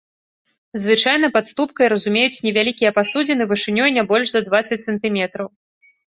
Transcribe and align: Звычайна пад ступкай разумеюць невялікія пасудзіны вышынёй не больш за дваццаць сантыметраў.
Звычайна 0.83 1.27
пад 1.35 1.49
ступкай 1.51 1.89
разумеюць 1.93 2.39
невялікія 2.45 2.91
пасудзіны 2.95 3.43
вышынёй 3.51 3.89
не 3.99 4.03
больш 4.13 4.27
за 4.31 4.41
дваццаць 4.47 4.79
сантыметраў. 4.87 5.47